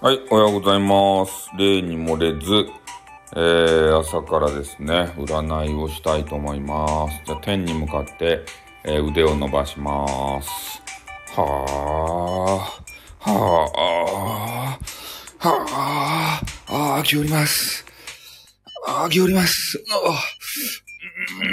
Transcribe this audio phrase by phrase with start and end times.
[0.00, 1.50] はい、おはようございます。
[1.58, 2.70] 例に漏れず、
[3.34, 7.20] えー、朝からですね、占いをしたいと思います。
[7.26, 8.44] じゃあ、天に向かって、
[8.84, 10.80] えー、腕を伸ばします。
[11.34, 11.42] は
[13.24, 14.78] あ、は
[15.40, 17.84] あ、はあ、ああ、気おります。
[18.86, 19.82] ああ、気おります。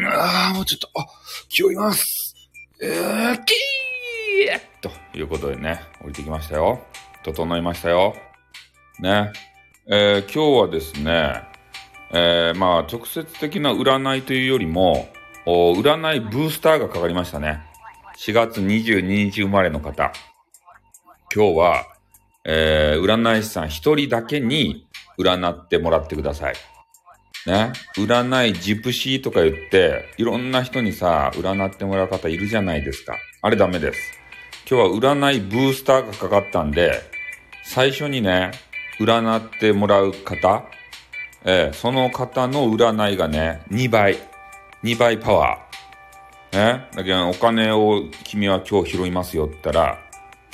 [0.08, 1.08] ああ、もうちょっと、あ、
[1.50, 2.36] 気おります。
[2.80, 6.86] えー、キーということでね、降りてきましたよ。
[7.24, 8.16] 整いましたよ。
[9.02, 9.32] ね。
[9.88, 11.44] えー、今日はですね、
[12.12, 15.10] えー、まあ、直接的な占いというよりも、
[15.46, 17.62] 占いブースターがかかりましたね。
[18.18, 20.12] 4月22日生まれの方。
[21.34, 21.86] 今日は、
[22.46, 24.88] えー、占い師さん一人だけに
[25.20, 26.56] 占ってもらってください。
[27.46, 27.74] ね。
[27.98, 33.16] 占いジプシーとか言って、いろんな人にさ、占ってもらう方いるじゃないですか。
[33.42, 34.00] あれダメです。
[34.70, 37.02] 今日は占いブースターがかかったんで、
[37.64, 38.52] 最初にね、
[39.00, 40.66] 占ってもらう方、
[41.44, 44.18] えー、その方の占いがね、2倍、
[44.84, 46.56] 2倍パワー。
[46.56, 46.88] ね？
[46.96, 50.00] だけど、お金を君は今日拾いますよって言ったら、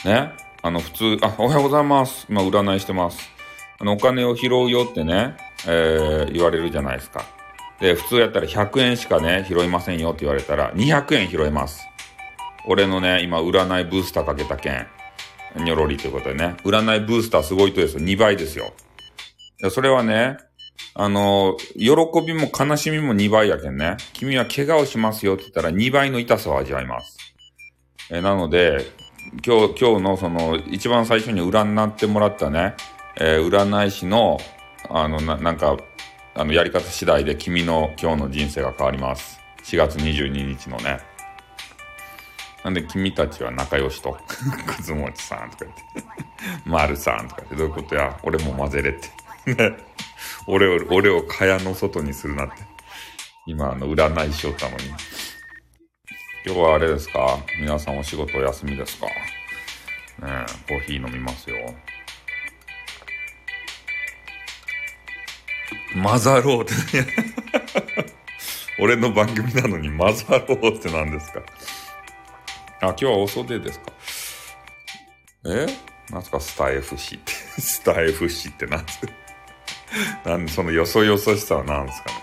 [0.04, 0.32] ね？
[0.64, 2.26] あの、普通、あ、おはようございます。
[2.30, 3.30] 今、占いしてます。
[3.80, 5.36] あの、お金を拾うよってね、
[5.68, 7.26] えー、言われるじゃないですか。
[7.80, 11.88] で、普通やったら100円しかね、拾いませんよって言われたら、200円拾えます。
[12.68, 14.88] 俺のね、今、占いブースターかけた件。
[15.56, 16.56] にょろりということでね。
[16.64, 18.02] 占いブースターすごいとですよ。
[18.02, 18.74] 2倍ですよ。
[19.70, 20.38] それはね、
[20.94, 21.90] あの、喜
[22.26, 23.98] びも悲しみも2倍やけんね。
[24.14, 27.18] 君は怪我をしますよって言ったら2倍の痛さを味わいます。
[28.10, 28.92] えなので、
[29.46, 32.76] 今日、今日のその、一番最初に占ってもらったね、
[33.18, 34.38] えー、占い師の、
[34.90, 35.78] あの、な、なんか、
[36.34, 39.40] あの、やり方次第で君の今日の人生が変わります。
[39.64, 41.11] 4月22日のね。
[42.64, 44.18] なんで君たちは仲良しと。
[44.68, 45.84] くずもちさんとか言って。
[46.66, 49.10] まるさんとか言って、どういうことや俺も混ぜれって。
[50.48, 52.64] 俺を、俺を蚊帳の外にするなって。
[53.48, 54.86] 今、あの、占いしよったのに。
[56.44, 59.14] 今日はあれですか皆さんお仕事お休みですかね
[60.68, 61.58] コーヒー飲みますよ。
[66.02, 66.74] 混ざろうって
[68.80, 71.42] 俺の番組なのに混ざろうって何ですか
[72.82, 73.92] あ、今日はお袖ですか？
[75.46, 75.68] え？
[76.12, 76.40] なんすか？
[76.40, 77.32] スタイフ氏って。
[77.62, 79.00] スタイフ氏って何す？
[79.06, 79.14] か
[80.26, 82.16] なんそのよそよそしさは何ですかね？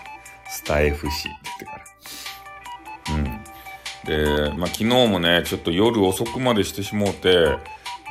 [0.49, 1.71] スタイフ氏って言ってか
[3.07, 3.15] ら。
[3.15, 4.49] うん。
[4.49, 7.31] で、まあ昨日もね、ちょっと夜遅くまでしてしもうて、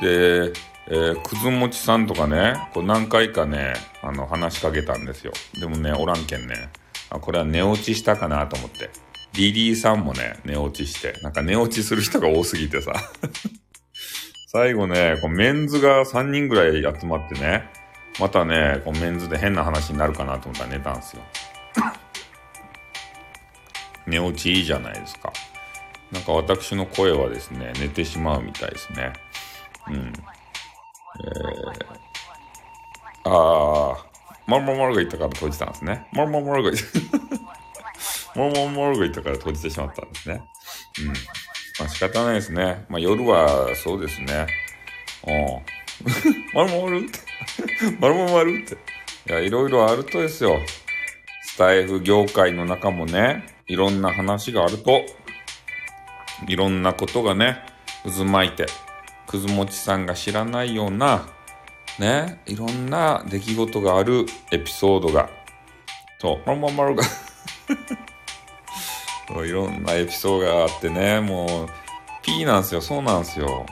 [0.01, 0.53] で、
[0.91, 5.33] えー、くずもちさんとかね、こう何回かね、あの、話しかけたんですよ。
[5.61, 6.71] でもね、おらんけんね。
[7.11, 8.89] あ、これは寝落ちしたかなと思って。
[9.39, 12.93] リリーさんもね、寝落ちして、なんか寝落ちする人が多すぎてさ。
[14.51, 17.71] 最後ね、こうメンズが3人ぐらい集まってね、
[18.19, 21.23] またね、こうメンズで変な話になるかなと思ったら寝たんですよ。
[24.09, 25.33] 寝落ちいいじゃないですか。
[26.11, 29.13] なんか私の声はですね、寝てしまうみたいですね。
[29.87, 29.95] うん。
[29.95, 33.97] えー、あー、
[34.49, 36.09] モルモルモルが言ったから閉じたんですね。
[36.13, 36.89] モルモルモルが言った。
[38.39, 40.43] モモモルグイとから閉じてしまったんですね。
[41.01, 41.09] うん。
[41.09, 41.15] ま
[41.87, 42.87] あ仕方ないですね。
[42.89, 44.47] まあ夜はそうですね。
[45.27, 45.79] うん。
[46.55, 47.19] まるまるって。
[48.01, 48.75] まるまるって。
[49.29, 50.61] いや、いろいろあるとですよ。
[51.43, 55.03] スタイフ業界の中もね、いろんな話があると、
[56.47, 57.59] いろんなことがね、
[58.05, 58.67] 渦巻いて、
[59.27, 61.29] くずもちさんが知らないような、
[61.99, 65.29] ね、いろんな出来事があるエピソードが、
[66.21, 67.03] そう、まるまるが
[69.45, 71.69] いろんなエピソードがあってね、もう、
[72.23, 73.67] P なんですよ、そうなんですよ。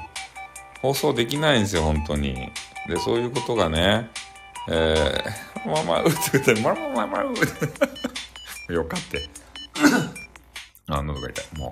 [0.82, 2.35] 放送できないんですよ、本当に。
[2.88, 4.11] で、そういうことがね、
[4.69, 7.35] えー、まあまあ、うって言って、まあまあまあまあ、うっ
[8.69, 8.73] て。
[8.75, 9.29] よかって。
[10.88, 11.58] あ、喉が痛い。
[11.58, 11.70] もう、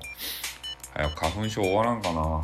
[0.95, 2.43] 早く花粉症終わらんかな。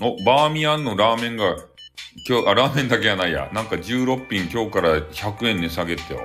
[0.00, 1.56] お、バーミヤンのラーメンが、
[2.26, 3.50] 今日、あ、ラーメンだけやないや。
[3.52, 6.20] なんか16品今日から100円値下げってよ。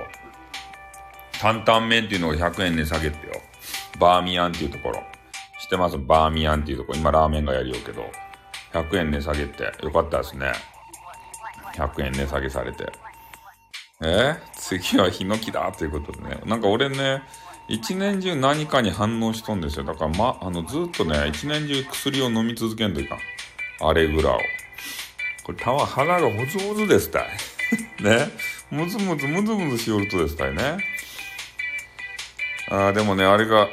[1.44, 3.34] 担々麺っていうのが100円値下げってよ。
[4.00, 5.02] バーミヤンっていうところ。
[5.60, 5.98] 知ってます？
[5.98, 6.98] バーミヤンっていうところ。
[6.98, 8.10] 今ラーメンがやりようけど。
[8.72, 10.52] 100円値下げってよかったですね。
[11.74, 12.90] 100円値下げされて。
[14.02, 14.36] え？
[14.54, 16.40] 次はヒノキだということでね。
[16.46, 17.22] なんか俺ね、
[17.68, 19.84] 一年中何かに反応しとんですよ。
[19.84, 23.18] だからま、あの、ずっとね、一年中薬を飲み続けんといかん。
[23.86, 24.38] アレグラを。
[25.44, 27.28] これ、たわ、鼻がほずほずですたい。
[28.02, 28.30] ね？
[28.70, 30.78] むずむずむずむずしよるとですたいね。
[32.70, 33.68] あーでもね、あれが、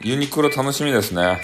[0.00, 1.40] ユニクロ楽しみですね。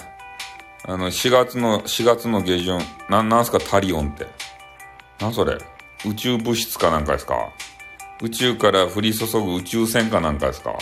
[0.87, 2.79] あの、4月の、4月の下旬。
[3.09, 4.27] な、なんすか、タリオンって。
[5.19, 5.57] なんそれ？
[6.05, 7.49] 宇宙物質かなんかですか？
[8.21, 10.77] 宇宙から降り注ぐ宇宙船かなんかですか？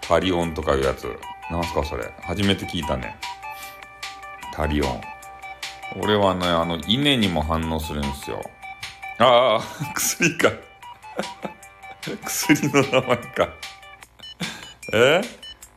[0.00, 1.06] タリオンとかいうやつ。
[1.50, 2.10] なんすかそれ？
[2.22, 3.16] 初めて聞いたね。
[4.54, 5.00] タリオン。
[6.00, 8.42] 俺はね、あの、稲にも反応するんですよ。
[9.18, 10.50] ああ、薬か。
[12.24, 13.48] 薬の名前か。
[14.92, 15.20] え？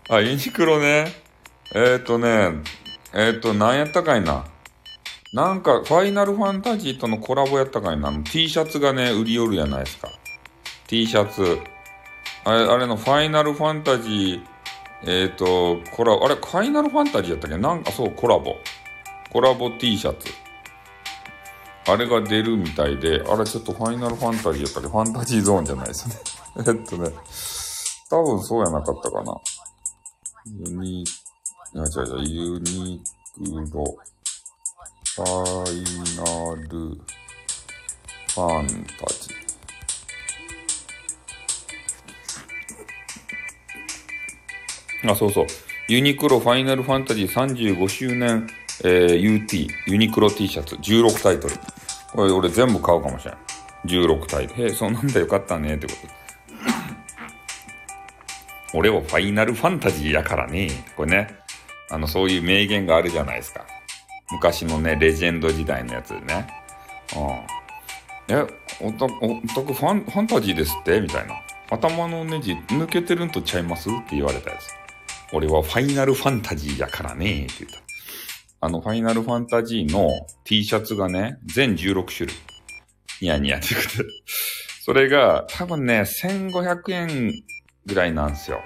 [0.09, 1.13] あ、ユニクロね。
[1.73, 2.61] えっ、ー、とね、
[3.13, 4.45] えっ、ー、と、なんやったかいな。
[5.33, 8.11] なんか、ファイナルファンタジーとのコラボやったかいな。
[8.23, 10.09] T シャツがね、売り寄るやないですか。
[10.87, 11.59] T シャツ。
[12.43, 14.41] あれ、あれのファイナルファンタジー、
[15.03, 17.57] えっ、ー、と、コラボ、あれ、ファイナルファンタジーやったっけ？
[17.57, 18.55] なんか、そう、コラボ。
[19.31, 20.29] コラボ T シャツ。
[21.87, 26.15] あれが出るみたいで、あれちょっとファイナルファンタジーやったり、ファンタジーゾーンじゃないですね。
[26.57, 27.09] えっとね、
[28.11, 29.35] 多分そうやなかったかな。
[30.45, 31.05] ユニ、い
[31.73, 33.01] や違う違う、ユニ
[33.71, 33.85] クロ、
[35.15, 35.83] ファイ
[36.17, 36.23] ナ
[36.67, 45.11] ル、ファンタジー。
[45.11, 45.47] あ、そうそう。
[45.87, 48.47] ユニクロファイナルファンタジー35周年
[48.83, 51.55] えー、UT、ユニクロ T シャツ、16タイトル。
[52.13, 53.35] これ俺全部買うかもしれん。
[53.85, 54.63] 16タイトル。
[54.63, 56.20] へえ、そんなんだよかったね、ってこと。
[58.73, 60.69] 俺はファイナルファンタジーやからね。
[60.95, 61.39] これね、
[61.89, 63.65] あの、そういう名言があるじゃないですか。
[64.31, 66.47] 昔のね、レジェンド時代のやつでね。
[68.29, 68.35] うん。
[68.35, 68.47] え、
[68.79, 69.09] おた、お
[69.53, 71.01] たくファン、ファンタジーですって？
[71.01, 71.35] みたいな。
[71.69, 73.89] 頭のネジ抜けてるんとちゃいます？
[73.89, 74.69] って言われたやつ。
[75.33, 77.79] 俺はファイナルファンタジーやからねって言った。
[78.61, 80.09] あの、ファイナルファンタジーの
[80.45, 82.35] T シャツがね、全16種類。
[83.21, 84.09] ニヤニヤってことで。
[84.83, 87.43] それが、多分ね、1500円
[87.85, 88.61] ぐらいなんですよ。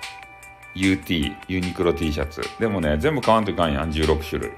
[0.76, 2.42] UT、ユニクロ T シャツ。
[2.60, 4.52] でもね、全部買わんといかんやん、16種類。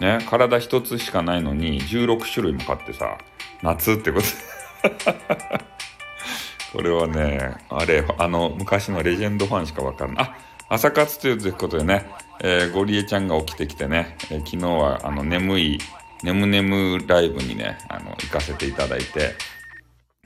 [0.00, 3.18] ね、体一つしかないのに、16種類も買ってさ、
[3.62, 4.26] 夏ってこと
[6.72, 10.24] これはね、あれ、あの、昔のレジェンドファンしかわかんない。
[10.24, 10.36] あ、
[10.68, 12.10] 朝活ということでね、
[12.40, 15.78] えー、ゴリエちゃんが起きてきてね、えー、昨日はあの眠い、
[16.22, 19.34] 眠眠ライブにね、あの、行かせていただいて、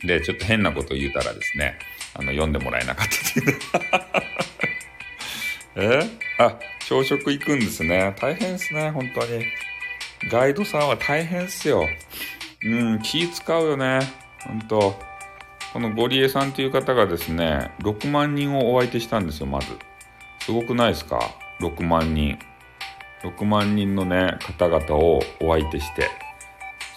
[0.04, 1.78] で、ちょっと変なこと言うたらですね、
[2.12, 3.48] あの、読んでもらえなかったってい
[5.88, 6.00] う え？
[6.38, 8.14] あ、朝食行くんですね。
[8.20, 9.42] 大変ですね、本当に。
[10.30, 11.88] ガイドさんは大変っすよ。
[12.62, 14.00] うん、気使うよね。
[14.46, 15.00] 本当
[15.72, 19.68] このゴリエさんという方がですね、6万人をお相手したんですよ、まず。
[20.40, 22.38] すごくないですか？6万人。
[23.22, 26.10] 6万人のね、方々をお相手して、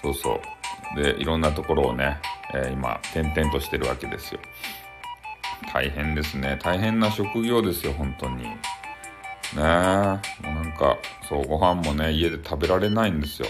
[0.01, 0.42] そうそ
[0.98, 1.01] う。
[1.01, 2.18] で、いろんなところをね、
[2.54, 4.40] えー、今、転々としてるわけですよ。
[5.74, 6.57] 大変ですね。
[6.62, 8.44] 大変な職業ですよ、本当に。
[8.44, 8.54] ね
[9.56, 10.98] え、もうなんか、
[11.28, 13.48] そう、ご飯もね、家で食べられないんですよ。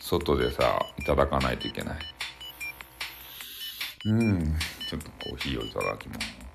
[0.00, 1.98] 外でさ、いただかないといけない。
[4.04, 4.56] うん、
[4.88, 6.46] ちょっとコーヒーをいただきます。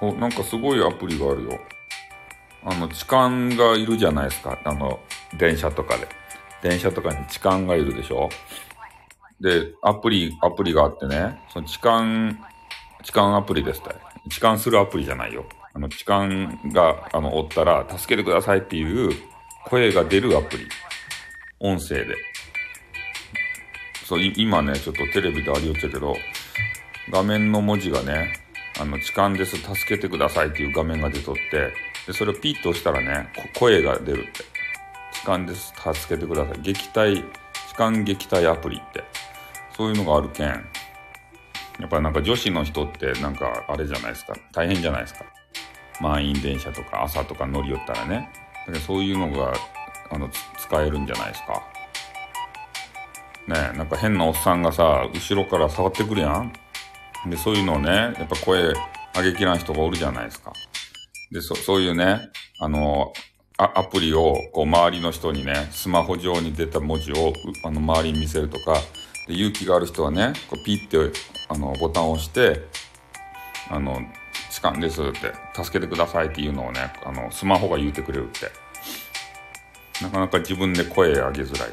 [0.00, 1.75] お、なんかすごいアプリがあるよ。
[2.64, 4.58] あの、痴漢がいるじゃないですか。
[4.64, 4.98] あの、
[5.38, 6.08] 電車とかで。
[6.62, 8.28] 電車とかに痴漢がいるでしょ
[9.40, 12.32] で、アプリ、アプリがあってね、その痴漢、
[13.04, 13.94] 痴漢アプリですって。
[14.30, 15.44] 痴漢するアプリじゃないよ。
[15.74, 16.28] あの、痴漢
[16.72, 19.10] が、あの、おったら、助けてくださいっていう
[19.66, 20.66] 声が出るアプリ。
[21.60, 22.14] 音声で。
[24.04, 26.16] そう、今ね、ちょっとテレビでありよっちゃけど、
[27.10, 28.40] 画面の文字がね、
[28.80, 31.72] あの、痴漢です、助けてくださいっていう画面が出とって、
[32.06, 34.44] で、それをピッと押したらね、声が出るって。
[35.12, 36.60] 痴漢です、助けてください。
[36.62, 37.16] 撃退、
[37.68, 39.04] 痴漢撃退アプリって。
[39.76, 40.46] そういうのがあるけん。
[40.46, 44.34] やっぱなんか女子の人ってなんかあれじゃないですか。
[44.52, 45.24] 大変じゃないですか。
[46.00, 48.30] 満員電車とか朝とか乗り寄ったらね。
[48.66, 49.52] だからそういうのが、
[50.10, 51.62] あの、使えるんじゃないですか。
[53.48, 56.52] ねなんか変なおっさんがさ、後ろから触ってくるやん。
[57.26, 58.72] で、そういうのをね、やっぱ声
[59.14, 60.52] 上げきらん人がおるじゃないですか。
[61.30, 62.30] で、そ、そういうね、
[62.60, 63.12] あの、
[63.58, 67.32] あアプリを、こう、周りの人にね、スマホ上に出た文字を、
[67.64, 68.74] あの、周りに見せるとか、
[69.26, 71.18] で、勇気がある人はね、こう、ピッて、
[71.48, 72.66] あの、ボタンを押して、
[73.70, 74.00] あの、
[74.50, 78.50] 痴漢ですって、助けてくださいっていうのをね、あの、スマホが言うてくれるって。
[80.02, 81.68] なかなか自分で声上げづらい。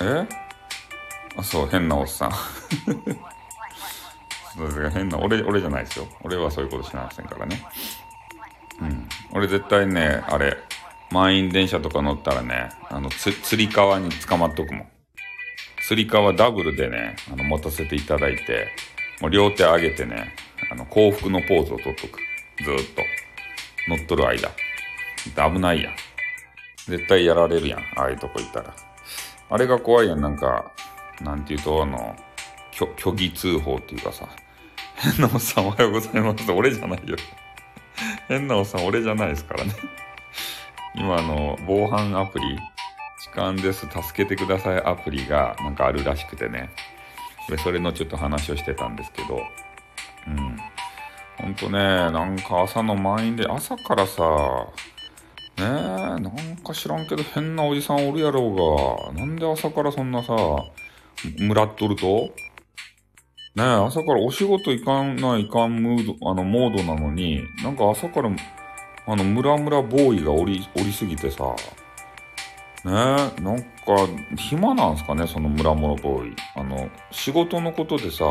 [0.00, 0.28] え？
[1.36, 2.32] あ、そう、変なおっさん。
[4.92, 6.06] 変な、俺、俺じゃないですよ。
[6.22, 7.62] 俺はそういうことしませんからね。
[8.80, 9.08] うん。
[9.32, 10.56] 俺絶対ね、あれ、
[11.10, 14.86] 満員電車とか乗ったらね、あの、つ、つり革に捕まっとくもん。
[15.86, 18.68] つり革ダブルでね、あの、持たせていただいて、
[19.20, 20.34] もう両手上げてね、
[20.70, 22.18] あの、幸福のポーズをとっとく。
[22.64, 23.02] ずっと。
[23.88, 24.50] 乗っとる間。
[25.50, 25.92] 危ないやん。
[26.86, 27.80] 絶対やられるやん。
[27.96, 28.74] ああいうとこ行ったら。
[29.50, 30.20] あれが怖いやん。
[30.20, 30.72] なんか、
[31.20, 32.16] なんていうと、あの、
[32.72, 34.28] 虚偽通報っていうかさ、
[34.96, 36.50] 変なおっさんおはようございます。
[36.50, 37.16] 俺じゃないよ。
[38.28, 39.72] 変なおっさん俺じゃないですからね。
[40.94, 42.44] 今あの、防犯アプリ、
[43.22, 46.70] 痴漢です、助けてくださいアプリがなんかあるらしくてね。
[47.48, 49.40] で、それのちょっと話をしてたんですけど、
[50.26, 50.56] うん。
[51.38, 54.22] ほんとね、なんか朝の満員で、朝からさ、
[55.58, 60.34] ねえ、なんか知らんけど変なおじさんおるやろうが、なんで朝からそんなさ、
[61.38, 62.30] むらっとると？
[63.54, 68.30] ねえ、朝からお仕事行かないかんムード、あの、モードなのに、なんか朝から、
[69.06, 71.44] あの、ムラムラボーイがおり、おりすぎてさ、
[72.84, 73.66] ねえ、なんか、
[74.38, 76.36] 暇なんすかね、そのムラムラボーイ。
[76.56, 78.24] あの、仕事のことでさ、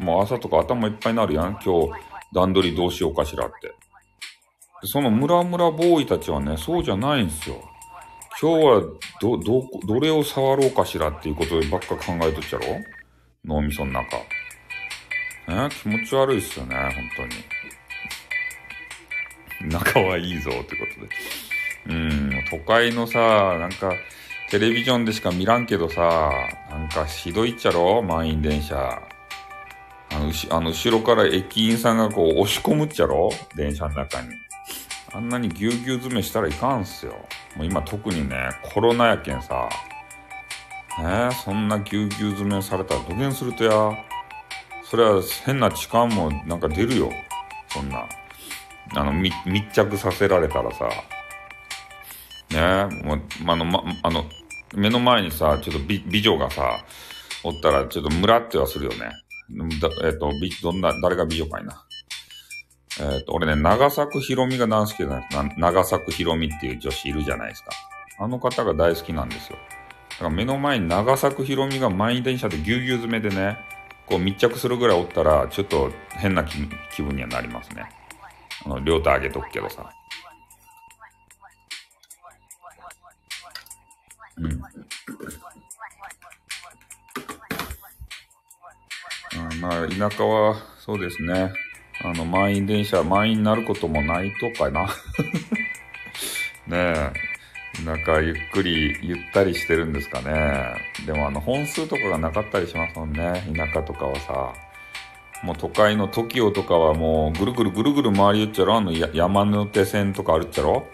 [0.00, 1.90] もう朝とか頭いっぱいになるやん、今日、
[2.32, 3.74] 段取りどうしようかしらって。
[4.84, 7.56] そのムラムラボーイたちはね、そうじゃないんすよ。
[8.40, 8.80] 今日は、
[9.20, 12.64] ど、ど、どれを触ろうかしらっていうことばっか考えとっちゃろ？
[13.44, 14.16] 脳みその中。
[15.48, 16.76] ね、気持ち悪いっすよね、
[17.16, 17.28] 本
[19.60, 19.70] 当に。
[19.70, 21.08] 仲はいいぞってことで。
[21.88, 23.18] うん、都会のさ、
[23.58, 23.92] なんか、
[24.50, 26.30] テレビジョンでしか見らんけどさ、
[26.70, 28.76] なんかひどいっちゃろ満員電車。
[28.76, 34.28] あの、あの後ろから駅員さんがこう押し込むっちゃろ電車の中に。
[35.12, 37.12] あんなにぎゅうぎゅう詰めしたらいかんっすよ。
[37.56, 39.68] もう今特にね、コロナやけんさ。
[40.98, 43.72] ねそんなぎゅうぎゅう詰めされたら土下するとや。
[44.90, 47.10] それは変な痴漢もなんか出るよ。
[47.68, 48.04] そんな。
[48.94, 49.34] あの、密
[49.72, 50.88] 着させられたらさ。
[52.50, 53.02] ね？
[53.04, 54.24] もう、あの、ま、あの、
[54.74, 56.84] 目の前にさ、ちょっと美美女がさ、
[57.42, 59.10] おったらちょっとムラってはするよね。
[59.80, 61.84] だえっ、ー、と、美、どんな、誰が美女かいな。
[63.00, 65.60] えっ、ー、と、俺ね、長作ひろみが大好きなんです。
[65.60, 67.70] 長作ひろみっていう女子いるじゃないですか。
[68.18, 69.58] あの方が大好きなんですよ。
[70.10, 73.58] だから目の前に長作ひろみが満員電車でぎゅうぎゅう詰めでね、
[74.06, 77.88] こう密着するぐらいおったら、ちょっと変な気分にはなりますね。
[78.64, 79.90] あの、両手上げとくけどさ。
[84.38, 84.62] うん。
[89.38, 91.52] あまあ、田舎は、そうですね。
[92.04, 94.86] あの、満員電車、満員になることもないとかな。
[96.66, 97.25] ねえ。
[97.84, 100.74] なんかゆっくりゆったりしてるんですかね。
[101.04, 103.44] でもあの本数とかがなかったりしますもんね。
[103.54, 104.54] 田舎とかはさ。
[105.42, 110.86] もう都会の TOKIO とかはもうぐるぐるぐるぐる回りよっちゃろあの山手線とかあるっちゃろ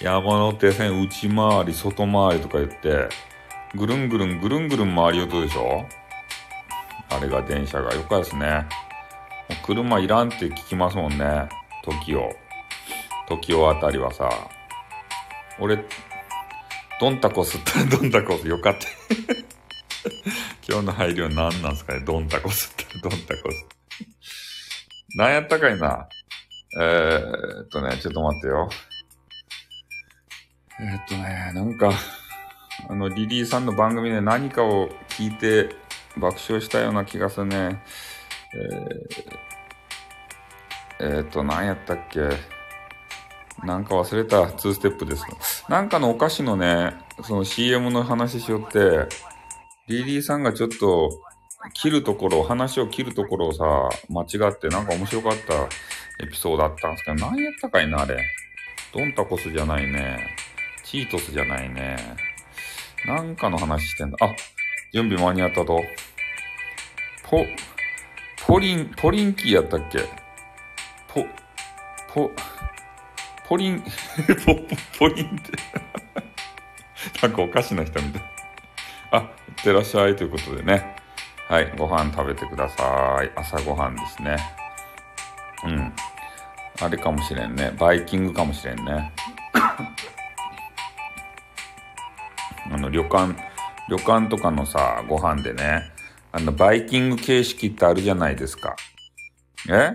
[0.00, 3.08] 山手線内回り外回りとか言って
[3.74, 5.86] ぐるんぐるんぐるんぐるん回りよとでしょ
[7.10, 8.66] あれが電車がよかですね。
[9.48, 11.48] もう車いらんって聞きますもんね。
[11.84, 12.30] TOKIO。
[13.28, 14.30] TOKIO あたりはさ。
[15.60, 15.76] 俺、
[17.02, 18.86] ドンタコスったらドンタコスよかった。
[20.68, 23.66] 今日の配慮何なんすかねドンタコスってドンタコス。
[25.16, 26.06] 何やったかいな
[26.80, 28.68] えー、っとね、ちょっと待ってよ。
[30.80, 31.90] えー、っとね、なんか、
[32.88, 35.74] あの、リリーさんの番組で何かを聞いて
[36.16, 37.82] 爆笑したような気がするね。
[41.00, 42.51] えー、えー、っと、何やったっけ
[43.64, 45.24] なんか忘れた、2ステップです。
[45.68, 49.06] なんかのお菓子のね、その CM の話しよって、
[49.88, 51.10] リリーさんがちょっと、
[51.74, 53.64] 切るところ、話を切るところをさ、
[54.08, 58.16] 間違ってなんか面白かったエピソードだったんですけど、何やったかいな、あれ。
[58.92, 60.36] ドンタコスじゃないね。
[60.82, 61.96] チートスじゃないね。
[63.06, 64.16] なんかの話してんだ。
[64.20, 64.28] あ、
[64.92, 65.80] 準備間に合ったと。
[67.22, 67.46] ポ、
[68.44, 70.00] ポリン、ポリンキーやったっけ？
[71.08, 71.24] ポ、
[72.12, 72.30] ポ、
[73.52, 73.84] ポリン、
[74.46, 74.54] ポ、
[74.98, 75.36] ポリンって
[77.20, 78.22] なんかおかしな人みたい。
[79.10, 79.24] あ、いっ
[79.62, 80.96] てらっしゃいということでね。
[81.50, 83.30] はい、ご飯食べてください。
[83.36, 84.38] 朝ごはんですね。
[85.64, 85.92] うん。
[86.80, 87.72] あれかもしれんね。
[87.78, 89.12] バイキングかもしれんね。
[89.52, 89.76] あ
[92.78, 93.34] の、旅館、
[93.90, 95.92] 旅館とかのさ、ご飯でね、
[96.32, 98.76] あの、バイキング形式ってあるじゃないですか。
[99.68, 99.94] え？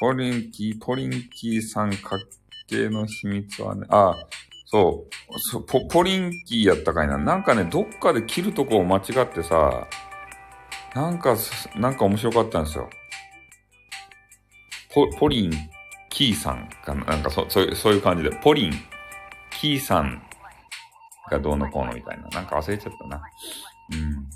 [0.00, 2.18] ポリンキー、ポリンキー三角
[2.68, 4.14] 形の秘密はね、あ、
[4.66, 7.16] そうそポ、ポリンキーやったかいな。
[7.18, 9.86] なんかね、どっかで切るとこを間違ってさ、
[10.94, 11.36] なんか、
[11.76, 12.88] なんか面白かったんですよ。
[14.92, 15.52] ポ、ポリン
[16.08, 17.04] キーさんかな。
[17.04, 18.30] なんかそ、そういう、そういう感じで。
[18.30, 18.72] ポリン
[19.50, 20.22] キーさん
[21.30, 22.28] がどうのこうのみたいな。
[22.28, 23.22] なんか忘れちゃったな。
[23.92, 24.26] うん。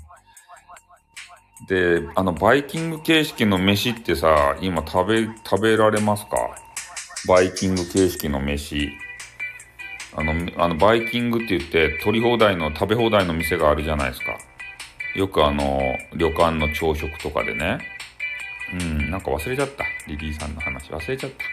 [1.67, 6.37] で、あの、バイキング形式の飯ってさ、今食べ、食べられますか？
[7.27, 8.89] バイキング形式の飯。
[10.15, 14.37] あの、あの、バイキングって言って、取り放題の、食べ放題の店があるじゃないですか。
[15.15, 15.79] よくあの、
[16.15, 17.79] 旅館の朝食とかでね。
[18.73, 19.83] うん、なんか忘れちゃった。
[20.07, 21.45] リリーさんの話忘れちゃった。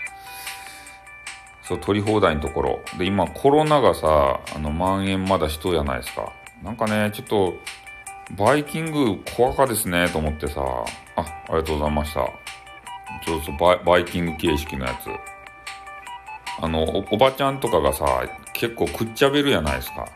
[1.63, 2.81] そう、取り放題のところ。
[2.97, 6.33] で、今コロナがさ、あの、蔓延まだしとうじゃないですか。
[6.63, 7.55] なんかね、ちょっと、
[8.37, 10.63] バイキング怖かですね、と思ってさ。
[11.17, 12.21] あ、ありがとうございました。
[13.25, 15.38] ちょっとバイバイキング形式のやつ。
[16.61, 20.07] あのお、おばちゃんとかがさ、結構くっちゃべるやないですか。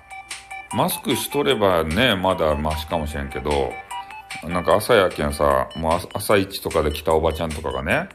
[0.75, 3.73] マスクしとればね、まだマシかもしれんけど、
[4.45, 8.09] なんか朝やけんさ、もう朝一とかで来たおばちゃんとかがね、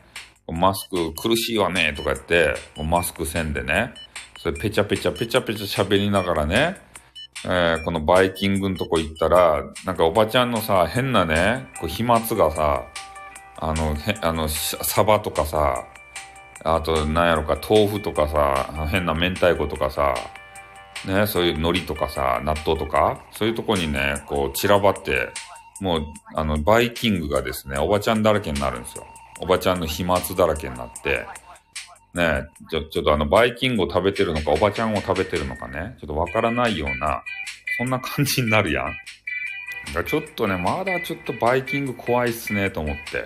[0.48, 3.94] マスク苦しいわねとか言って、マスクせんでね、
[4.40, 6.78] それペチャペチャペチャペチャ喋りながらね、
[7.46, 12.86] えー、このバイキングのとこ行ったら、なんかおばちゃんのさ、変なね、こう飛沫がさ、
[13.60, 15.86] あの、あの、サバとかさ、
[16.64, 20.16] あと、なんやろか、豆腐とかさ、変な明太子とかさ、
[21.06, 25.30] ね、そういう海苔とかさ、納豆とか、そういうとこにね、こう散らばって、
[25.80, 29.06] もう、あの、バイキングがですね、おばちゃんだらけになるんですよ。
[29.40, 31.26] おばちゃんの飛沫だらけになって、
[32.14, 37.24] ねちょ、ちょっとあの、バイキングを食べてるのか、おばちゃんを食べてるのかね、ちょっとわからないような、
[37.78, 38.94] そんな感じになるやん。
[39.94, 43.26] だちょっとね、まだちょっとバイキング怖いっすね、と思って。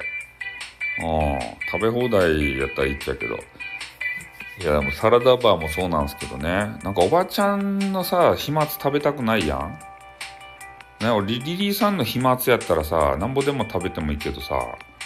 [1.04, 1.40] うん、
[1.72, 3.36] 食べ放題やったらいいっちゃけど。
[4.60, 6.78] いや、でもサラダバーもそうなんですけどね。
[6.84, 9.80] なんかおばちゃんのさ、飛沫食べたくないやん。
[11.04, 14.56] ね、俺リリーさんの飛沫やったらさ、なんぼでも食べてもいいけどさ、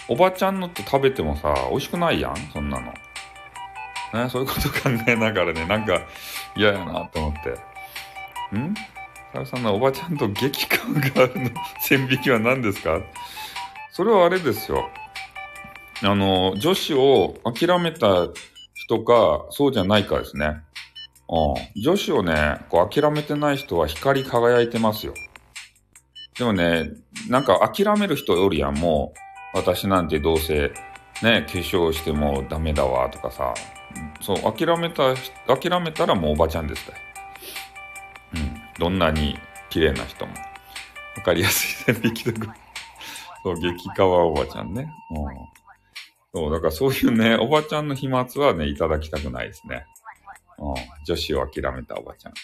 [0.08, 2.92] おばちゃんのって食べてもさ、美味しくないやんそんなの。
[4.12, 6.02] ね、そういうこと考えながらね、なんか
[6.54, 7.50] 嫌やなって思って。
[8.58, 8.74] ん？
[9.32, 13.00] さやさんのおばちゃんと激感があるの線引きは何ですか？
[13.90, 14.90] それはあれですよ。
[16.02, 18.28] あの、女子を諦めた
[18.74, 20.62] 人か、そうじゃないかですね。
[21.28, 21.82] うん。
[21.82, 25.14] 女子をね、こう諦めてない人は光り輝いてますよ。
[26.38, 26.90] でもね、
[27.28, 29.12] なんか諦める人おるやん、も
[29.54, 30.72] う、私なんてどうせ、
[31.22, 33.54] ね、化粧してもダメだわ、とかさ。
[34.20, 35.14] そう、諦めた、
[35.46, 36.94] 諦めたらもうおばちゃんですね。
[38.34, 38.62] うん。
[38.78, 39.38] どんなに
[39.70, 40.34] 綺麗な人も。
[41.16, 42.54] わかりやすい線引きとか。
[43.42, 44.92] そう、激化はおばちゃんね。
[45.10, 45.55] うん。
[46.36, 49.86] そう、だからそういうね、おばちゃんの飛沫はね、いただきたくないですね。
[50.58, 50.74] うん。
[51.06, 52.34] 女子を諦めたおばちゃん。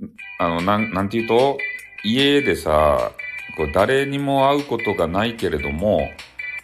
[0.00, 0.10] うん。
[0.38, 1.58] あの、なん、なんて言うと、
[2.02, 3.12] 家でさ、
[3.58, 6.08] こう誰にも会うことがないけれども、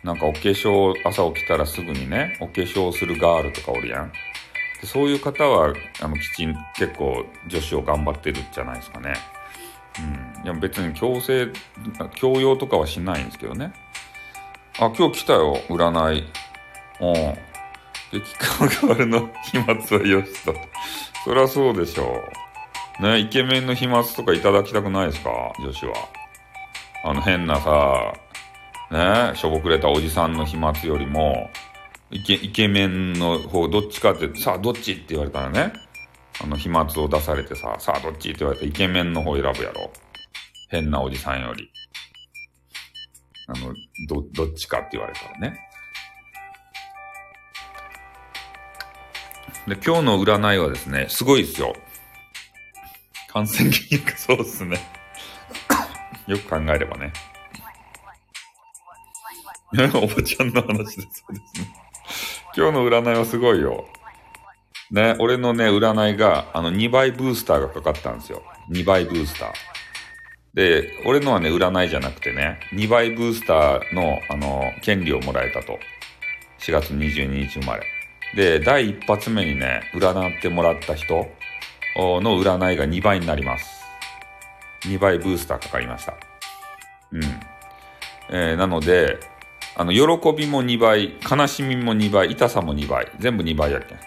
[0.03, 4.13] なんかお化粧、朝起きたらすぐにね、お化粧するガールとかおるやん。
[4.81, 9.13] でそういう方は、あの、きちん、結構女子を頑張ってるじゃないですかね。
[9.99, 10.45] うん。
[10.47, 11.49] いや、別に強制、
[12.15, 13.75] 強要とかはしないんですけどね。
[14.81, 16.25] あ、今日来たよ、占い。
[17.01, 17.39] うん。
[18.13, 20.55] 激化ガールの飛沫はよしと。
[21.25, 22.23] そりゃそうでしょ
[23.01, 23.03] う。
[23.03, 25.31] ね、イケメンの飛沫とかいただきたくないですか？
[25.59, 25.95] 女子は。
[27.05, 28.15] あの変なさ、
[28.91, 31.51] ね、しょぼくれたおじさんの飛沫よりも、
[32.11, 35.73] イケイケメンの方どっちかって、さあどっちって言われたらね、
[36.43, 39.91] あの飛沫を出されてさ、さあどっちって言われてイケメンの方選ぶやろ。
[40.69, 41.71] 変なおじさんより。
[43.47, 43.75] あの、
[44.09, 45.59] ど、どっちかって言われたらね。
[49.67, 51.75] で、今日の占いはですね、すごいですよ。
[53.29, 54.79] 感染原因がそうっすね。
[56.27, 57.13] よく考えればね。
[59.95, 61.75] おばちゃんの話でそうですね。
[62.57, 63.89] 今日の占いはすごいよ。
[64.91, 68.43] ね、俺のね、占いが、あの、2倍ブースターがかかったんですよ。
[68.71, 69.74] 2倍ブースター。
[70.55, 75.79] で、俺のはね、占いじゃなくてね、2倍ブースターの、あの、権利をもらえたと。
[76.61, 77.83] 4月22日生まれ。
[78.37, 81.27] で、第一発目にね、占ってもらった人、
[81.97, 83.85] の占いが2倍になります。
[84.83, 86.15] 2倍ブースターかかりました。
[87.13, 87.23] うん。
[88.31, 89.19] えー、なので、
[89.77, 90.01] あの、喜
[90.33, 93.99] びも2倍、悲しみも2倍、痛さも2倍、全部2倍やっけん。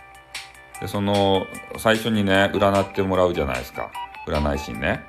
[0.81, 1.45] で、その、
[1.77, 3.91] 最初にね、占ってもらうじゃないですか。
[4.25, 5.03] 占い師にね。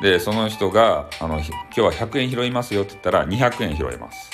[0.00, 4.30] で、その人が、あの、今日は100円拾いますよって言ったら200円拾います。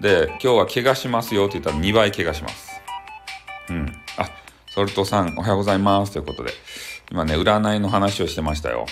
[0.00, 2.80] で、今日は怪我しますよって言ったら2倍怪我します。
[3.68, 3.92] うん。
[4.16, 4.28] あ、
[4.68, 6.12] ソルトさん、おはようございます。
[6.12, 6.52] ということで。
[7.10, 8.86] 今ね、占いの話をしてましたよ。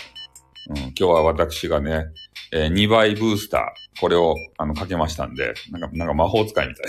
[0.71, 2.07] うん、今日は私がね、
[2.53, 6.87] えー、2倍ブースター、これを、あの、かけましたんで、なんか、なんか魔法使いみたい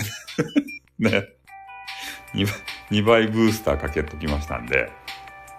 [0.98, 1.10] な。
[1.20, 1.28] ね。
[2.34, 2.54] 2倍、
[2.90, 4.90] 2倍ブースターかけときましたんで、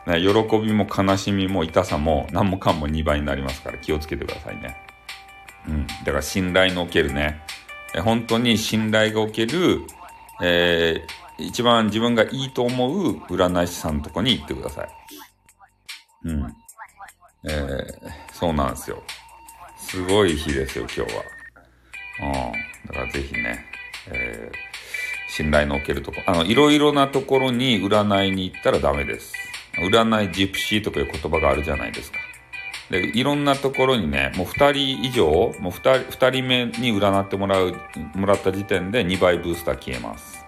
[0.07, 4.75] ね、喜びも悲しみも痛さも何もかも2倍になりますから気をつけてくださいね。
[5.67, 5.87] うん。
[5.87, 7.41] だから信頼のおけるね、
[7.93, 9.81] え本当に信頼がおける、
[10.41, 14.89] えー、一番自分がいいと思う占い師さんのとこに行ってください。
[16.25, 16.55] うん。
[17.43, 17.83] えー、
[18.33, 19.03] そうなんですよ。
[19.77, 21.23] すごい日ですよ、今日は。
[22.21, 22.31] うん。
[22.87, 23.65] だからぜひね、
[24.11, 29.50] えー、信頼のおけるとこ、あの、いろいろなところに占いに行ったらダメです。
[29.77, 32.17] 占いジプシーとかいう言葉があるじゃないですか。
[32.89, 35.25] で、いろんなところにね、もう二人以上、
[35.60, 37.75] もう二人、二人目に占ってもらう、
[38.15, 40.45] もらった時点で2倍ブースター消えます。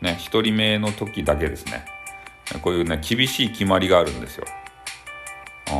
[0.00, 1.84] ね、一人目の時だけですね。
[2.62, 4.44] こういうね、厳しい決まりがあるんですよ。
[5.68, 5.74] うん。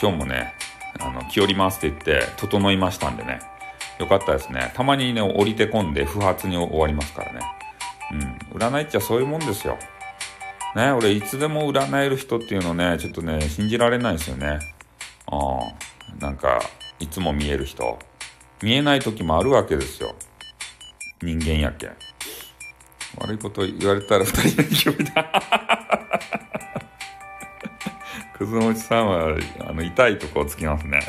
[0.00, 0.54] 今日もね、
[1.00, 3.40] あの、気おりますって言って、整いましたんでね。
[3.98, 4.72] よかったですね。
[4.74, 7.40] たまにね、降りて込んで不発に終わりますからね。
[8.12, 8.14] う
[8.54, 8.58] ん。
[8.58, 9.76] 占いっちゃそういうもんですよ。
[10.78, 14.60] ね、俺いつでも占える人っていうのね、ちょっとね、信じられないですよね。
[15.28, 16.20] うん。
[16.20, 16.60] なんか、
[17.00, 17.98] いつも見える人。
[18.62, 20.14] 見えない時もあるわけですよ。
[21.20, 21.96] 人間やけん。
[23.16, 25.42] 悪いこと言われたら二人の気分だ。
[28.38, 29.36] くずもちさんは、
[29.68, 31.00] あの、痛いとこをつきますね。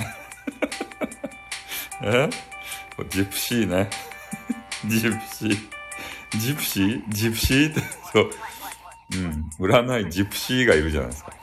[2.02, 2.28] え？
[3.12, 3.88] ジプシーね。
[4.88, 5.58] ジプシー。
[6.40, 7.04] ジプシー？
[7.10, 8.32] ジプシーって、そう。
[9.14, 9.50] うん。
[9.60, 11.34] 占いジプシーがいるじゃないですか。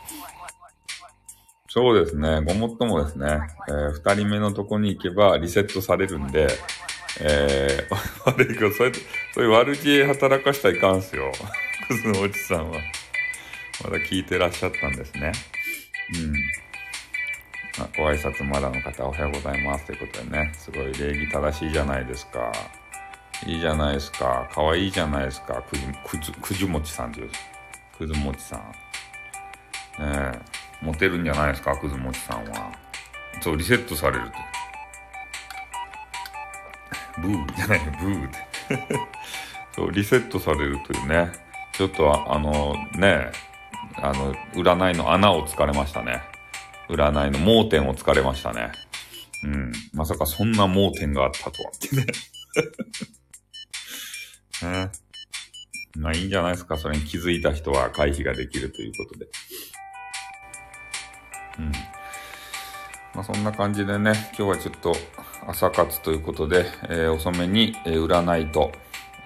[1.69, 2.41] そうですね。
[2.43, 3.39] ごもっともですね。
[3.69, 6.49] えー、二人目のとこに行けばリセットされるんで、
[7.21, 8.95] えー、 悪いけど、そういう、
[9.35, 11.33] そういう悪知恵働かしたらいかんすよ。
[11.89, 12.81] クズのおじさんは。
[13.85, 15.33] まだ聞いてらっしゃったんですね。
[16.15, 17.85] うん。
[17.85, 22.53] あ、ご挨拶まだの方おはようございますということでね、すごい礼儀正しいじゃないですか。
[23.45, 24.49] いいじゃないですか。
[24.51, 25.63] かわいいじゃないですか。
[25.63, 27.13] くじ、くじ、くじもちさん。
[27.97, 28.61] くずもちさん。
[28.61, 30.41] ねえ、
[30.83, 32.73] モテるんじゃないですか、くずもちさんは。
[33.41, 34.35] そう、リセットされるって。
[37.21, 38.39] ブーじゃないよ、ブーって。
[39.75, 41.33] そう、リセットされるというね。
[41.73, 43.31] ちょっとあの、ね
[43.95, 46.23] あの、占いの穴を突かれましたね。
[46.89, 48.73] 占いの盲点を突かれましたね。
[49.45, 49.73] うん。
[49.93, 52.07] まさかそんな盲点があったとはってね。
[54.63, 54.91] ね
[55.99, 56.77] まあいいんじゃないですか。
[56.77, 59.27] それに気づいた人は回避ができるということで。
[61.59, 61.73] うん。
[63.15, 64.95] まあそんな感じでね、今日はちょっと
[65.47, 68.73] 朝活ということで、えー、遅めに、えー、占いと、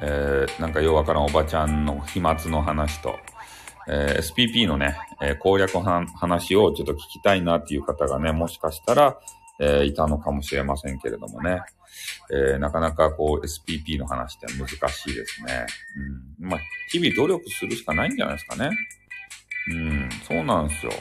[0.00, 3.18] えー、なんかようわからんおばちゃんの飛沫の話と、
[3.88, 9.18] え、SPP のね、えー、攻略話をちょっと聞きたいなっていう方がね、もしかしたら、
[9.60, 11.60] えー、いたのかもしれませんけれどもね。
[12.32, 15.66] えー、なかなかこう SPP の話って難しいですね。
[16.40, 16.48] うん。
[16.48, 18.70] まあ、日々努力するしかないんじゃないですかね。
[19.70, 20.92] うん、そうなんですよ。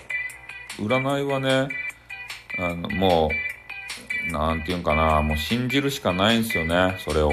[0.77, 1.69] 占いはね、
[2.59, 3.29] あの、も
[4.27, 7.31] う、なんていうんかな、もう信じるしかないんですよね、それを。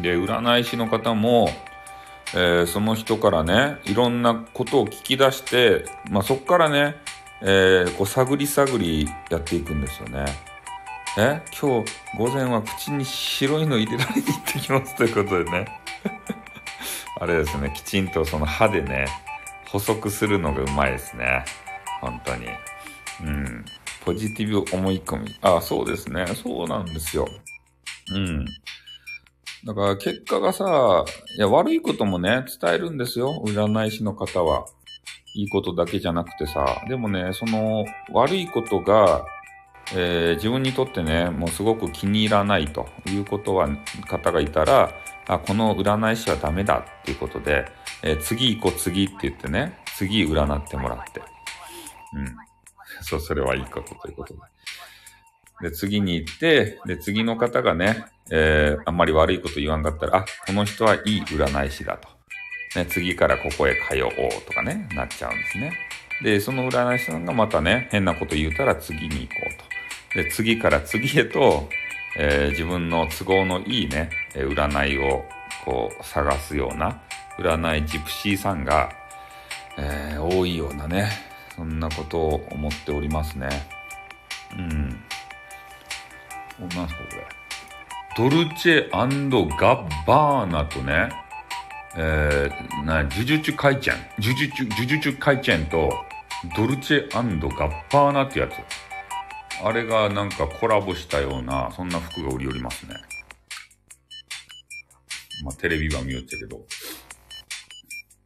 [0.00, 1.50] で、占い師の方も、
[2.34, 6.96] えー、その人からね、いろんなことを聞き出して、まあ、そこからね、
[7.42, 10.24] えー、こう探り探りやっていくんですよね。
[11.18, 11.42] え？
[11.58, 15.66] 今日午前は口に白いの入れられに行ってきますということでね。
[17.18, 19.06] あれですね、きちんとその歯でね、
[19.68, 21.44] 補足するのがうまいですね。
[22.00, 22.46] 本当に。
[23.22, 23.64] うん。
[24.04, 25.34] ポジティブ思い込み。
[25.40, 26.26] あ、そうですね。
[26.34, 27.26] そうなんですよ。
[28.12, 28.44] うん。
[29.64, 31.04] だから結果がさ、
[31.36, 33.42] いや悪いこともね、伝えるんですよ。
[33.46, 34.66] 占い師の方は。
[35.36, 39.26] いいことだけじゃなくてさ、でもね、その悪いことが、
[39.94, 43.68] えー、自分にとってね、もうすごく気に入らないということは、
[44.08, 44.94] 方がいたら、
[45.28, 47.66] あ、この占い師はダメだっていうことで、
[48.02, 51.20] えー、次行こう次って言ってね、次占ってもらって。
[52.14, 52.36] うん。
[53.02, 54.40] そう、それはいいことということで。
[55.68, 62.15] で、次に行って、で、次の方がね、えー、あんまり悪いこと言わんかったら、あ、この人はいい占い師だと。
[62.76, 64.12] ね、次からここへ通おう
[64.46, 65.72] とかね、なっちゃうんですね。
[66.22, 69.36] で、その占い師さんがまたね、変なこと言うたら次に行こ
[70.12, 70.22] うと。
[70.22, 71.68] で、次から次へと、
[72.18, 75.24] えー、自分の都合のいいね、占いを
[75.64, 77.02] こう探すような
[77.38, 78.90] 占いジプシーさんが、
[79.76, 81.10] えー、多いようなね、
[81.54, 83.48] そんなことを思っておりますね。
[84.56, 84.88] うん。
[86.60, 87.26] なんすかこれ。
[88.16, 91.10] ドルチェガッバーナとね、
[91.98, 95.90] えー、な、呪術回転、呪術、呪術回転と、
[96.54, 98.52] ドルチェガッパーナってやつ。
[99.64, 102.94] あれがなんかコラボしたような、そんな服が売り寄りますね。
[105.44, 106.58] まあ、テレビは見よっちゃけど。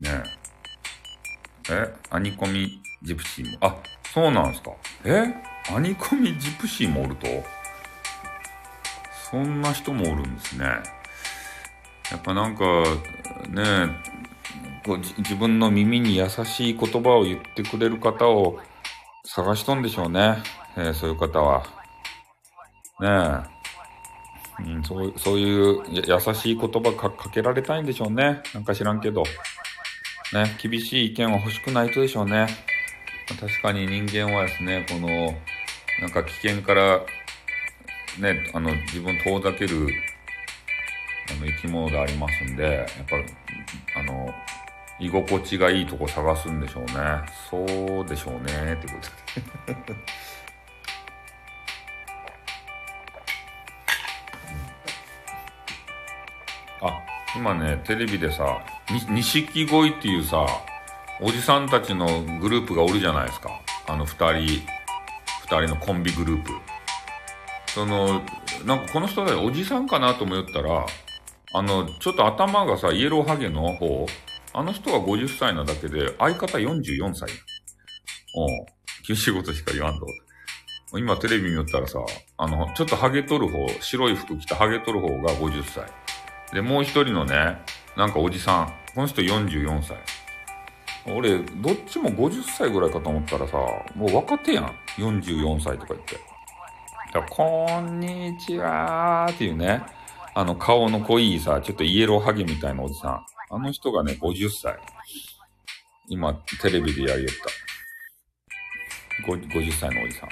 [0.01, 0.25] ね
[1.69, 1.73] え。
[1.73, 3.59] えアニコミジプシーも。
[3.61, 3.77] あ、
[4.13, 4.73] そうなんすか。
[5.05, 5.33] え
[5.73, 7.29] アニコミジプシーもおると？
[9.31, 10.67] そんな人もおるんですね。
[12.11, 12.65] やっぱなんか、
[13.49, 14.11] ね
[14.85, 18.59] こう自分の耳に優しい言葉を言ってくれる方を
[19.25, 20.39] 探しとんでしょうね。
[20.77, 21.63] えー、そういう方は。
[22.99, 23.47] ね
[24.59, 24.71] え。
[24.73, 28.43] うん、そうそういう優しい言葉かかけられたいんでしょうね。
[28.55, 29.23] なんか知らんけど。
[30.33, 32.47] ね、厳しい意見は欲しくないとでしょうね。
[33.41, 35.09] 確かに人間はですね、この、
[36.01, 37.01] なんか危険から、
[38.19, 39.89] ね、あの、自分遠ざける、
[41.31, 43.25] あの、生き物でありますんで、やっぱり、
[43.97, 44.35] あの、
[44.99, 46.93] 居心地がいいとこ探すんでしょうね。
[47.51, 48.99] そうでしょうね、ってこ
[49.67, 49.97] とで。
[56.83, 56.99] あ、
[57.37, 58.61] 今ね、テレビでさ、
[59.09, 60.47] 錦鯉っていうさ、
[61.23, 63.51] おじさんたちのグループがおるじゃないですか。
[63.87, 64.63] あの二人、
[65.43, 66.53] 二人のコンビグループ。
[67.67, 68.23] その、
[68.65, 70.87] なんかこの人だおじさんかなと思ったら、
[71.53, 74.07] あの、ちょっと頭がさ、イエローハゲの方、
[74.53, 77.29] あの人は50歳なだけで、相方44歳。
[78.37, 78.67] うん。
[79.07, 80.07] 厳しいことしか言わんと。
[80.97, 81.99] 今テレビ見よったらさ、
[82.37, 85.85] あの、ちょっとハゲとる方、白い服着たハゲとる方が50歳。
[86.53, 87.59] で、もう一人のね、
[87.97, 88.73] なんかおじさん。
[88.95, 89.97] この人44歳。
[91.07, 93.57] 俺、どっちも50歳ぐらいかと思ったらさ、
[93.97, 94.75] もう若手やん。
[94.99, 96.17] 44歳とか言って。
[97.13, 99.83] だこんにちはーっていうね。
[100.35, 103.27] あの顔の濃いさ、ちょっとイエローハゲみたいなおじさん。
[103.51, 104.79] あの人がね、50歳。
[106.09, 107.35] 今、テレビでやりよっ
[109.25, 109.31] た。
[109.31, 110.29] 50歳のおじさん。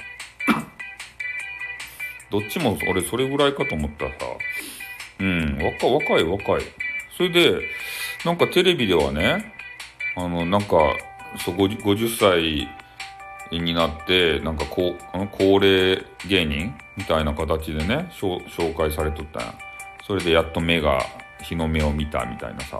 [2.31, 4.17] どっちも俺それぐらいかと思ったらさ、
[5.19, 6.61] うん、若い若い若い。
[7.17, 7.61] それで、
[8.23, 9.53] なんかテレビではね、
[10.15, 10.95] あの、なんか、
[11.43, 12.67] そう、50, 歳
[13.51, 14.95] になって、なんかこ、
[15.31, 19.68] 高齢芸人みたいな形でね、紹介されとったんや。
[20.09, 21.05] それでやっと目が、
[21.43, 22.79] 日の目を見たみたいなさ。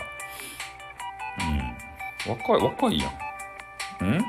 [2.27, 2.31] うん。
[2.31, 3.05] 若い、若いや
[4.01, 4.13] ん。
[4.17, 4.25] ん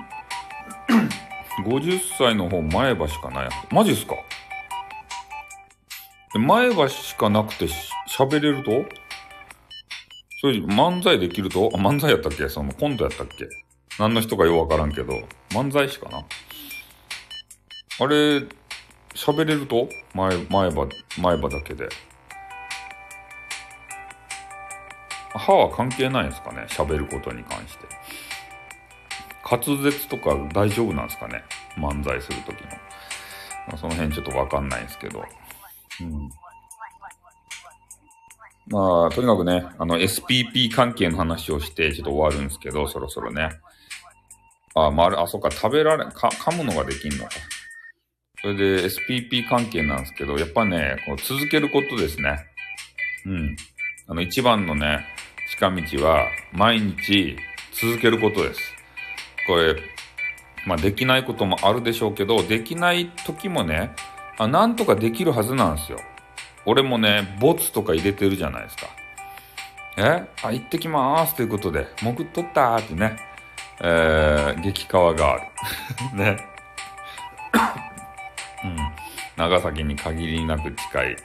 [1.64, 4.16] ?50 歳の方前歯しかないやマジっすか？
[6.34, 7.68] 前歯しかなくて
[8.06, 8.84] 喋れると？
[10.42, 11.70] それ漫才できると？
[11.72, 12.50] あ、漫才やったっけ？
[12.50, 13.48] そのコントやったっけ？
[13.98, 16.22] 何の人かようわからんけど、漫才師かなあ
[18.06, 18.42] れ、
[19.14, 19.88] 喋れると？
[20.12, 20.86] 前、前歯、
[21.18, 21.88] 前歯だけで。
[25.34, 26.66] 歯は関係ないんですかね？
[26.68, 27.86] 喋ることに関して。
[29.50, 31.42] 滑舌とか大丈夫なんですかね？
[31.76, 32.62] 漫才するとき
[33.70, 33.76] の。
[33.76, 35.24] その辺ちょっとわかんないんですけど。
[36.00, 36.30] うん。
[38.68, 43.50] まあ、とにかくね、あの、SPP 関係の話をして、ちょっと終わるんですけど、そろそろね。
[44.76, 47.30] あ、まあ、あ、そっか、食べられ、か、噛むのができんのか。
[48.40, 52.46] それで SPP 関係なんですけど、やっぱね、こう続けることですね。
[53.26, 53.56] うん。
[54.06, 55.04] あの、一番のね、
[55.60, 57.36] 近道は、毎日
[57.78, 58.60] 続けることです。
[59.46, 59.76] これ、
[60.64, 63.94] まあ、できないこともあるでしょうけど、できない時もね、
[64.38, 66.00] あ、なんとかできるはずなんですよ。
[66.64, 68.86] 俺もね、ボツとか入れてるじゃないですか。
[69.98, 70.26] え？
[70.42, 73.18] あ、行ってきまーすということで、潜っとったーってね、
[73.82, 75.42] えー、激川がある。
[76.16, 76.36] ね。
[78.64, 78.76] うん。
[79.36, 81.16] 長崎に限りなく近い、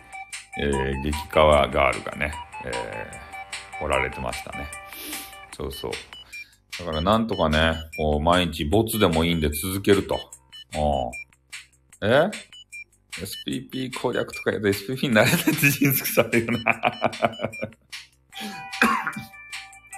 [0.60, 2.34] えー、激川ガールがね、
[2.66, 3.25] えー、
[3.82, 4.68] おられてましたね。
[5.56, 5.92] そうそう。
[6.80, 10.20] だからなんとかね、こう、毎日ボツでもいいんで続けると。
[12.02, 12.10] うん。
[12.10, 12.30] え
[13.48, 16.74] ?SPP 攻略とかやると SPP になれないって人くされるな。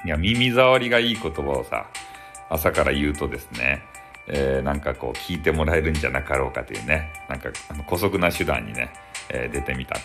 [0.06, 1.90] いや、耳障りがいい言葉をさ、
[2.50, 3.84] 朝から言うとですね、
[4.28, 8.94] えー、なんかこう聞いてもらえるんじゃなかろうかというね、なんかあの姑息な手段にね、
[9.30, 10.02] えー、出てみたと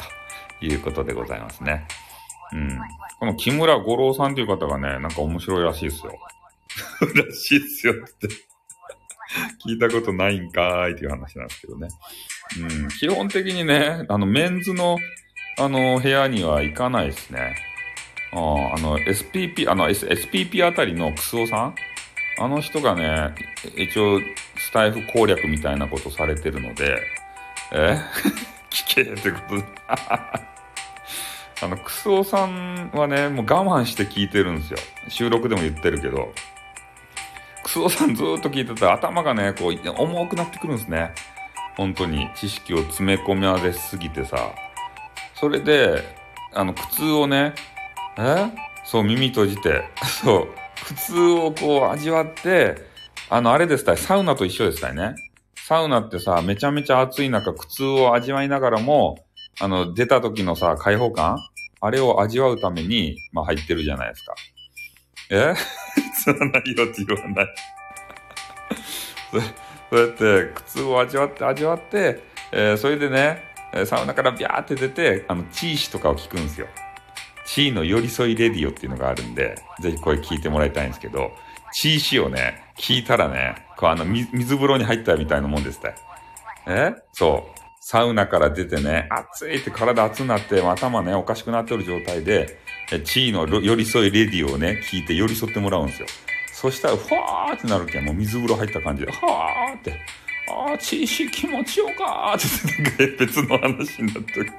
[0.65, 1.87] いうことでございますね。
[2.53, 2.79] うん。
[3.19, 6.13] この木村五郎さんという方がね、なんか面白いらしいですよ。
[7.15, 8.29] らしいっすよって
[9.65, 11.89] 聞いたことないんかーいっていう話なんですけどね。
[12.59, 12.89] うん。
[12.89, 14.99] 基本的にね、あの、メンズの、
[15.59, 17.57] あの、部屋には行かないですね。
[18.33, 18.37] あ
[18.77, 21.75] あの、SPP、あの、S、SPP あたりのクスオさん？
[22.41, 23.35] あの人がね、
[23.77, 24.19] 一応、
[24.57, 26.99] スタイフ攻略みたいなことされてるので、
[27.73, 27.99] え？
[28.73, 29.65] 聞けってことで。
[31.63, 34.79] あの、クスオさんはね、もう我慢して聞いてるんですよ。
[35.09, 36.33] 収録でも言ってるけど。
[37.63, 39.73] クスオさんずっと聞いてたら頭がね、こう、
[40.03, 41.15] 重くなってくるんですね。
[41.77, 42.29] 本当に。
[42.35, 44.51] 知識を詰め込み合わせすぎてさ。
[45.37, 46.03] それで、
[46.53, 47.55] あの、苦痛をね、
[48.19, 48.51] え？
[48.85, 49.85] そう、耳閉じて。
[50.05, 50.49] そう。
[50.85, 52.75] 普通をこう味わって、
[53.31, 55.15] あの、あれですた、サウナと一緒ですたね。
[55.55, 59.25] サウナってさ、めちゃめちゃ暑い中、苦痛を味わいながらも、
[59.61, 61.37] あの、出た時のさ、開放感
[61.83, 64.35] あれを味わうために、まあ入ってるじゃないですか。
[65.31, 65.55] え？
[66.25, 67.47] 吸わないよって言わない
[69.91, 73.43] そうやって苦痛を味わって味わって、えー、それでね、
[73.85, 76.69] サウナからビャーって出て、あの、チーシとかを聞くんですよ。
[77.45, 81.33] チーの寄り添いレディオっていうのがあるんで、ぜひこれ聞いてもらいたいんですけど、
[81.73, 85.95] チーシをね、聞いたらね、こうあの、水風呂に入ったみたいなもんですって。
[86.67, 86.95] え？
[87.13, 87.52] そう。
[87.85, 92.61] サウナから出てね、暑いって体熱くなって、頭ね、おかしくなってる状態で、
[93.05, 96.07] チーの寄り添いレディをね、聞いて寄り添ってもらうんですよ。
[96.53, 99.99] そしたら、ふわーってなるけん、もう水風呂入った感じで、はーって、
[100.49, 104.53] あー、チーシー気持ちよかーって、別の話になってる。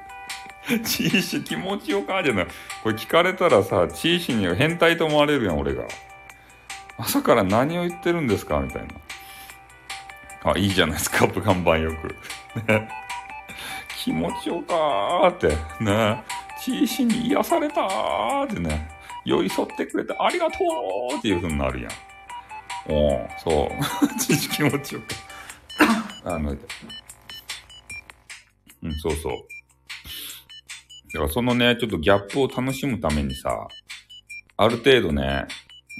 [0.84, 2.46] チーシー気持ちよかーじゃない。
[2.82, 5.84] これ聞かれたらさ、チーシーには変態と思われるやん、俺が。
[6.98, 10.52] 朝から何を言ってるんですかみたいな。
[10.52, 12.14] あ、いいじゃないですか、岩盤浴。
[12.68, 13.03] ね。
[14.04, 15.48] 気持ちよかーって、
[15.82, 16.22] ね。
[16.62, 18.90] チーシに癒されたーってね。
[19.24, 20.58] 寄り添ってくれてありがと
[21.14, 21.92] うっていう風になるやん。
[22.92, 24.20] おん、そう。
[24.20, 25.06] チーシ気持ちよか。
[26.36, 26.54] あの、う
[28.88, 29.32] ん、そうそう。
[31.14, 33.68] だからそのね、ちょっとギャップを楽しむためにさ、
[34.58, 35.46] ある程度ね、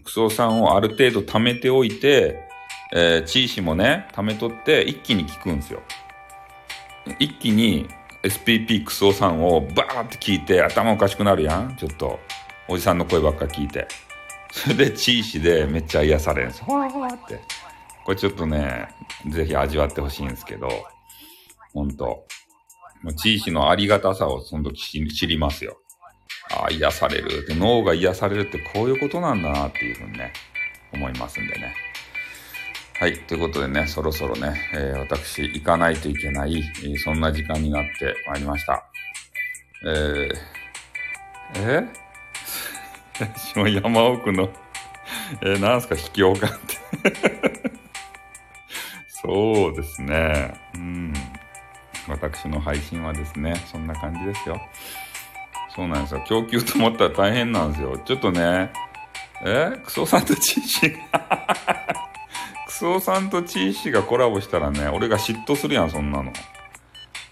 [0.05, 2.51] クソ酸をある程度貯めておいて、
[2.93, 5.83] えー、チーシもね、貯めとって一気に効くんですよ。
[7.19, 7.89] 一気に
[8.23, 11.77] SPP クソ酸をバーって聞いて頭おかしくなるやん。
[11.77, 12.19] ちょっと。
[12.67, 13.87] おじさんの声ばっか聞いて。
[14.51, 16.65] それでチーシでめっちゃ癒されるんです。
[16.65, 17.41] ほわほわって。
[18.05, 18.89] これちょっとね、
[19.29, 20.69] ぜひ味わってほしいんですけど、
[21.73, 22.27] ほんと。
[23.19, 25.77] チーシのありがたさをその時知りますよ。
[26.51, 30.33] ああ、癒されるって、脳が癒されるってこういうことなんだなっていうふうにね、
[30.93, 31.75] 思いますんでね。
[32.97, 33.19] はい。
[33.19, 38.85] ということでね、そろそろね、えー、私、行かないといけない、えー、そんな時間になってまいりました。
[39.85, 40.33] えー、
[41.57, 41.89] え？
[43.21, 44.49] 私も山奥の、
[45.43, 47.41] えー、なんすか、秘境感って
[49.09, 50.55] そうですね。
[50.75, 51.13] うん。
[52.09, 54.61] 私の配信はですね、そんな感じですよ。
[55.75, 56.25] そうなんですよ。
[56.29, 57.99] 供給と思ったら大変なんですよ。
[57.99, 58.71] ちょっとね、
[59.45, 59.73] え？
[59.85, 60.97] クソさんとチーシー
[62.85, 66.31] クソさんとチーシがコラボしたらね、俺が嫉妬するやん、そんなの。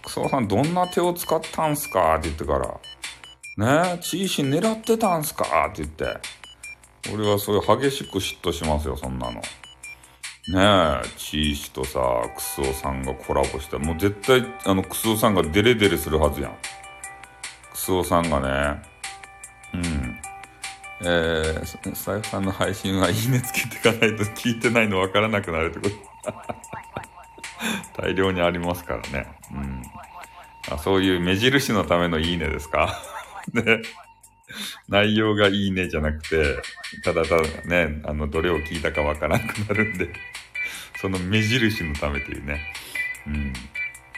[0.03, 3.93] クソさんどんな手を使ったんすかって言ってから。
[3.93, 5.67] ねチーシ狙ってたんすか？
[5.71, 6.17] って言って。
[7.13, 9.33] 俺はそういう激しく嫉妬しますよ、そんなの。
[9.33, 9.43] ね
[11.05, 11.99] え、チーシとさ、
[12.35, 16.57] クソさんがコラボしたら、もう絶対、あの、クソさんがデレデレするはずやん。
[17.71, 18.81] クスオさんがね、
[19.75, 20.12] うん。
[21.05, 25.95] えー、スタイフさんの配信はいいねつけていかないと聞いてないの分からなくなるってこ
[27.95, 29.27] と大量にありますからね。
[29.51, 29.83] うん。
[30.71, 33.01] あそういう目印のためのいいねですか？
[33.53, 33.81] ね。
[34.87, 36.61] 内容がいいねじゃなくて、
[37.03, 40.09] ただただね、あの、どれを聞いたかわからなくなるんで、
[41.01, 42.61] その目印のためというね。
[43.25, 43.53] うん。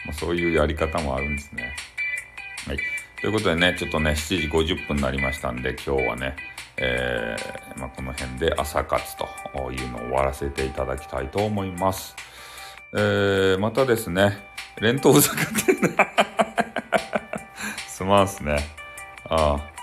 [0.04, 1.74] まあ、そういうやり方もあるんですね。
[2.66, 2.78] はい。
[3.20, 6.36] ということでね、ちょっとね、7時50分になりましたんで、今日はね、
[6.78, 9.26] えー、まあ、この辺で朝活と
[9.72, 12.14] いうのを終わらせていただきたいと思います。
[12.92, 14.38] えー、またですね、
[14.80, 15.76] 連投坂って
[17.88, 18.58] すまんすね。
[19.28, 19.76] ああ。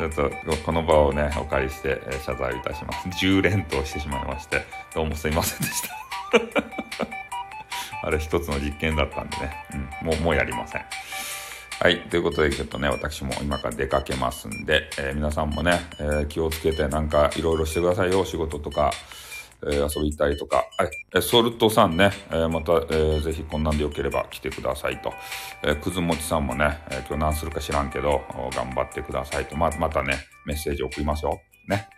[0.00, 0.30] ちょっと、
[0.64, 3.08] この場をね、お借りして、謝罪いたします。
[3.08, 4.64] 10連投してしまいまして、
[4.94, 5.90] どうもすいませんでした。
[8.06, 9.66] あれ一つの実験だったんでね、
[10.02, 10.84] うん、もう、もうやりません。
[11.82, 12.02] はい。
[12.10, 18.22] ということで、ちょっとね、私も今から出かけますんで、えー、皆さんもね、えー、気をつけてなんかいろいろしてくださいよ。
[18.26, 18.90] 仕事とか、
[19.62, 20.66] えー、遊び行ったりとか。
[20.76, 20.90] はい。
[21.16, 25.14] えソルトさんね、えまた、えぜひこんなんでよければ来てくださいと。
[25.62, 28.20] えくずもちさんもね、え今日何するか知らんけど、
[28.54, 29.56] 頑張ってくださいと。
[29.56, 31.40] ま、またね、メッセージ送りますよ。
[31.66, 31.88] ね。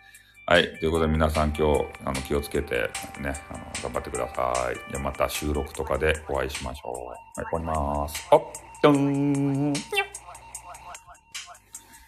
[0.45, 0.79] はい。
[0.79, 2.89] ということで皆さん今日、あの、気をつけて、
[3.19, 4.53] ね、あの、頑張ってくださ
[4.89, 4.93] い。
[4.93, 7.09] で、また収録とかでお会いしましょう。
[7.09, 8.29] はい、終わります。
[8.31, 8.41] あっ
[8.83, 9.73] Dun.